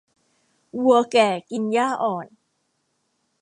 [0.83, 2.27] วัวแก่กินหญ้าอ่อน